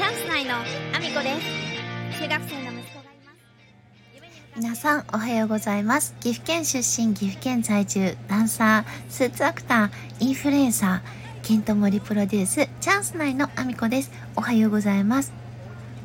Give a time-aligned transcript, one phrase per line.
[0.00, 1.38] チャンス内のアミコで
[2.14, 2.22] す。
[2.22, 4.56] 中学生の息子がいます。
[4.56, 6.14] 皆さんおはようございます。
[6.20, 14.10] 岐阜県出身岐阜県在住ダンサースーツアクターインフルエンサーケントモリプロデュースチャンス内のアミコです。
[14.36, 15.34] おはようございます。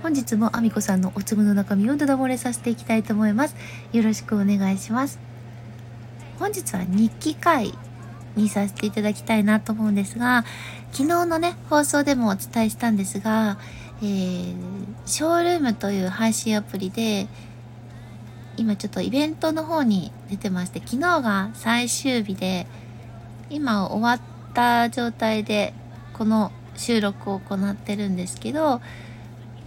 [0.03, 3.55] 本日もアミコさんのお粒の中身をダダ漏れさせていきたいと思います
[3.93, 5.19] よろしくお願いします。
[6.37, 7.73] 本日は日記会。
[8.35, 10.45] にさせていただきたいなと思うんですが
[10.91, 13.57] 昨日のね放送でもお伝えしたんですが、
[14.01, 14.55] えー、
[15.05, 17.27] ショールームという配信アプリで
[18.57, 22.67] 今ちょっとイベントの方に出てまして昨日が最終日で
[23.49, 25.73] 今終わった状態で
[26.13, 28.81] この収録を行ってるんですけど、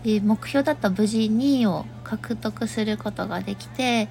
[0.04, 4.08] えー、目標だった無事2位を獲得することができて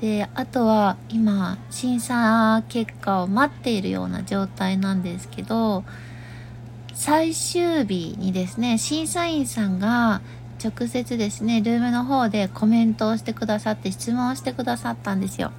[0.00, 5.84] であとは今審査結果を待っているような状態なんですけど
[6.92, 10.20] 最終日にですね審査員さんが
[10.62, 15.52] 直接ですねルームの方でコメントをしてくださって質問をしてくださったんですよ。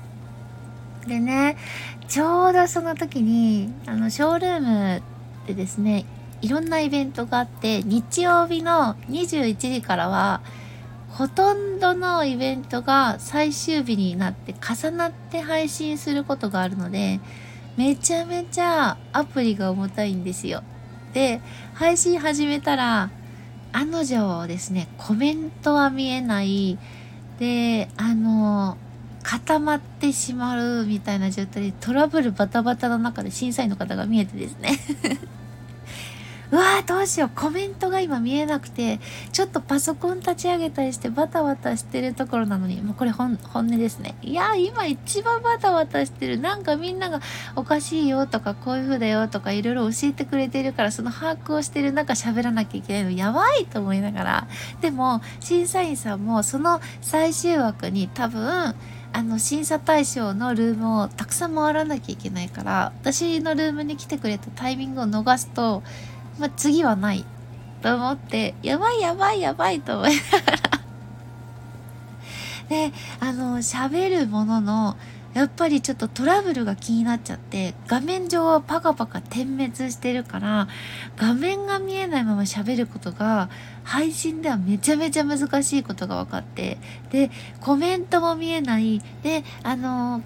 [1.08, 1.56] でね
[2.08, 4.60] ちょうどその時にあのショールー
[4.98, 5.02] ム
[5.46, 6.06] でですね
[6.42, 10.42] いろんなイベントがあって日曜日の21時からは
[11.10, 17.20] ほとんどのイベントが最終日になって重なって配信することがあるので
[17.76, 20.64] めちゃめちゃアプリが重たいんですよ。
[21.14, 21.42] で
[21.74, 23.10] 配信始めたら
[23.72, 26.78] 案の定ですねコメントは見えない
[27.40, 28.78] であの
[29.24, 34.80] 固まってしまうみたいな状態でトラブルバタバタの中で審査員の方が見えてですね
[36.88, 39.00] どうしようコメントが今見えなくて
[39.34, 44.16] ちょっとパソコン立ち上げたりしてバタバタしてるところなのにもうこれ本音ですね。
[44.22, 47.20] いや今一番バタバタしてるなんかみんなが
[47.58, 53.12] おかしいよとかこういう風だよとかいろいろ教えてくれてるからその把握をしてる中喋らなきゃいけないの。
[53.12, 54.48] やばいと思いながら。
[54.80, 58.74] でも審査員さんもその最終枠に多分
[59.14, 65.82] あの審査対象のルームをたくさん回らなきゃいけないから私のルームに来てくれたタイミングを逃すと
[66.40, 67.26] まあ、次はない
[67.82, 70.58] と思ってやばいやばいやばいと思いながら。
[72.70, 74.98] であの喋るものの
[75.34, 80.68] やっぱりちょっとトラブルが気になっちゃって画面上はパカパカ点滅してるから
[81.16, 83.50] 画面が見えないまま喋ることが
[83.84, 86.80] 配信ではめちゃめちゃ難しいことが分かって
[87.12, 87.30] で
[87.62, 89.00] コメントも見えない。
[89.22, 90.22] であの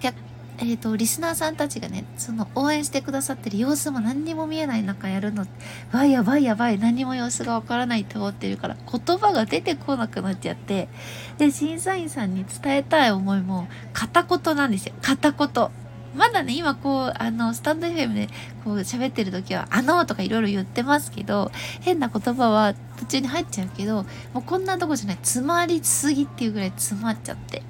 [0.62, 5.44] えっ、ー、と、リスナーさんたちがね、その応援してくださってる様子も何にも見えない中やるの、
[5.90, 10.88] わい、やばいやばい、何も様子がわからないと思ってるから、言葉が出てこなくなっちゃって、
[11.36, 14.94] で、審査員さんに伝えたい思いも、片言なんですよ。
[15.02, 15.70] 片言。
[16.14, 18.28] まだね、今こう、あの、スタンド FM で
[18.62, 21.50] こう喋ってる時は、あのーとかいろいろ言ってますけど、
[21.80, 27.62] 変な言葉は途中に入っちゃうけど、もうこんなとこじゃない、詰まりすぎっていうぐらい詰まっちゃって。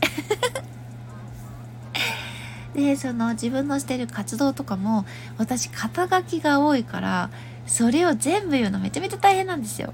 [2.75, 5.05] でその自分のしてる活動とかも
[5.39, 7.31] 私肩書きが多いから
[7.67, 9.93] それを全部言うのめちゃめちゃ大変なんですよ。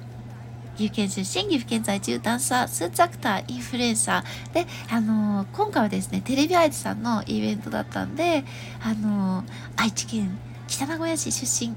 [0.76, 4.54] 岐阜県出身、岐阜県在住、ダンサー、スーツアクター、インフルエンサー。
[4.54, 8.44] で、あのー、今回はですね、テレビ愛知さんのイベントだったんで、
[8.80, 9.44] あのー、
[9.76, 11.74] 愛知県北名古屋市出身、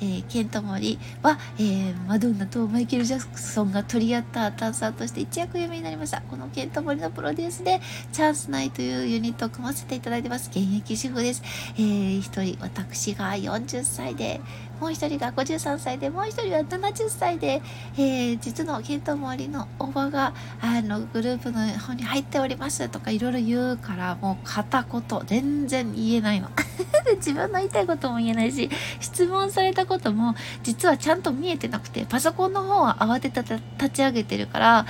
[0.00, 6.20] えー、ケントモリは、えー、マドンナとマイケル・ジャクソンが取り合ったダンサーとして一躍有名になりました。
[6.22, 7.80] このケントモリのプロデュースで、
[8.12, 10.50] チャンスナイというユニットを組ませていただいてます。
[10.50, 11.42] 現役主婦です。
[11.76, 14.40] えー、一人、私が40歳で、
[14.84, 17.62] もう一人が53歳で、もう一人は70歳で、
[17.96, 26.50] えー、実のケントモリのおばが、あの、グループの方に入っておりますとかいろいろ言うから、もう片言、全然言えないの。
[27.16, 28.68] 自分の言いたいことも言えないし、
[29.00, 34.86] 質問されたことも実はちゃんと見えてなくて、パソコンの方は慌てた立ち上げてるから、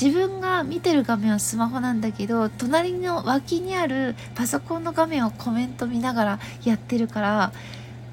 [0.00, 7.52] 自分が見てる画面はスマホなんだけど隣の脇にあるパソコンの画面をコメント見ながらやってるから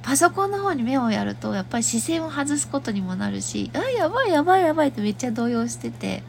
[0.06, 6.22] パソコンの方に目をやるとやっぱり視線を外すことにもなるしあやばいやばいやばいってめっちゃ動揺してて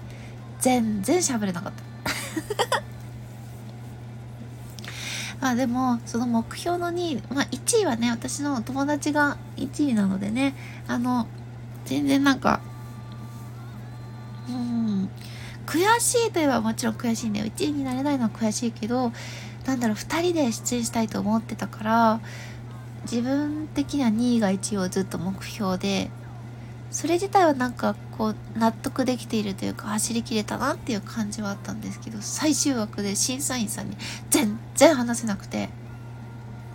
[0.60, 1.84] 全然喋れなかった。
[5.42, 10.54] まあでもその目標の2位まあ1位はね私の友達が1位なのでね
[10.88, 11.26] あの
[11.84, 12.60] 全然なんか
[14.48, 15.10] うん
[15.66, 17.46] 悔しいといえばもちろん悔しいんだよ。
[17.46, 19.12] 1位になれないのは悔しいけど
[19.66, 22.20] なんだろう2人で出演したいと思ってたから
[23.10, 26.10] 自分的には2位が1位をずっと目標で
[26.90, 33.96] それ自体はなんかこう納得できているというか走りきれたなっていう感じはあったんですけど最終枠で審査員さんに
[34.30, 35.68] 全然話せなくて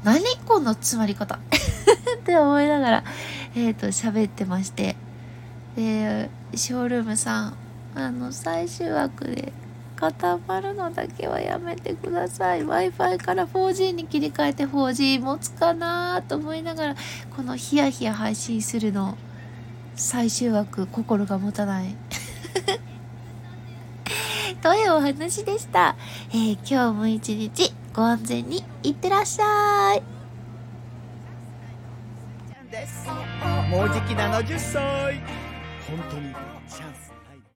[0.04, 1.36] 何この詰まり方？
[1.38, 3.04] って思いながら
[3.56, 4.96] えっ、ー、と喋ってまして。
[5.76, 7.54] でショールームさん
[7.96, 9.54] あの最終枠で
[10.02, 12.62] 固まるのだけはやめてください。
[12.62, 16.96] W i f i から 4G に切り替えて 4G 持つかなと思いながら
[17.36, 19.16] このヒヤヒヤ配信するの
[19.94, 21.96] 最終枠心が持たない。
[24.64, 25.96] というお話でした、
[26.32, 30.02] えー、今日も一日ご安全にいってらっしゃい。
[33.70, 35.22] もうじき70歳。
[35.88, 36.34] 本当に
[36.68, 37.11] チャンス。